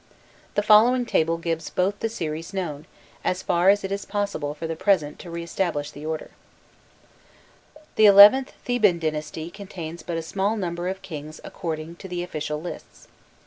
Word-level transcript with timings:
The 0.55 0.63
following 0.63 1.05
table 1.05 1.37
gives 1.37 1.69
both 1.69 1.99
the 1.99 2.09
series 2.09 2.55
known, 2.55 2.87
as 3.23 3.43
far 3.43 3.69
as 3.69 3.83
it 3.83 3.91
is 3.91 4.03
possible 4.03 4.55
for 4.55 4.65
the 4.65 4.75
present 4.75 5.19
to 5.19 5.29
re 5.29 5.43
establish 5.43 5.91
the 5.91 6.07
order: 6.07 6.31
[Illustration: 7.75 7.75
360.jpg 7.75 7.75
LISTS 7.75 7.85
ON 7.85 7.95
THE 8.03 8.09
MONUMENTS] 8.09 8.51
The 8.51 8.55
XIth 8.63 8.65
(Theban) 8.65 8.99
dynasty 8.99 9.51
contains 9.51 10.01
but 10.01 10.17
a 10.17 10.21
small 10.23 10.57
number 10.57 10.87
of 10.87 11.03
kings 11.03 11.39
according 11.43 11.97
to 11.97 12.07
the 12.07 12.23
official 12.23 12.59
lists. 12.59 13.09